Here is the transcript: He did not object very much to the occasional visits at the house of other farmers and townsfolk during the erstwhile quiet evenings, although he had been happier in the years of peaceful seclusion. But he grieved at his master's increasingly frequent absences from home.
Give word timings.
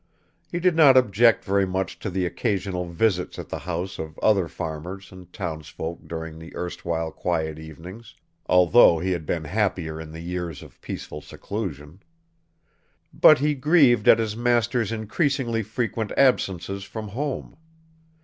He 0.51 0.59
did 0.59 0.75
not 0.75 0.97
object 0.97 1.43
very 1.45 1.67
much 1.67 1.99
to 1.99 2.09
the 2.09 2.25
occasional 2.25 2.85
visits 2.87 3.37
at 3.37 3.49
the 3.49 3.59
house 3.59 3.99
of 3.99 4.17
other 4.17 4.47
farmers 4.47 5.11
and 5.11 5.31
townsfolk 5.31 6.07
during 6.07 6.39
the 6.39 6.55
erstwhile 6.55 7.11
quiet 7.11 7.59
evenings, 7.59 8.15
although 8.47 8.97
he 8.97 9.11
had 9.11 9.27
been 9.27 9.43
happier 9.43 10.01
in 10.01 10.11
the 10.11 10.19
years 10.23 10.63
of 10.63 10.81
peaceful 10.81 11.21
seclusion. 11.21 12.01
But 13.13 13.37
he 13.37 13.53
grieved 13.53 14.07
at 14.07 14.17
his 14.17 14.35
master's 14.35 14.91
increasingly 14.91 15.61
frequent 15.61 16.11
absences 16.17 16.83
from 16.83 17.09
home. 17.09 17.55